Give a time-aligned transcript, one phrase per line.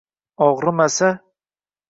[0.45, 1.11] Og’rimasa—